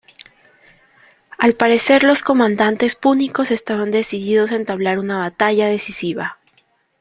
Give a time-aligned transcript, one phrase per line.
[1.37, 6.39] Al parecer, los comandantes púnicos estaban decididos a entablar una batalla decisiva.